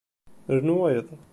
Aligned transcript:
Rnu 0.55 0.75
wayeḍ. 0.79 1.07